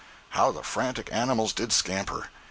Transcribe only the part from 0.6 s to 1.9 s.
frantic animals did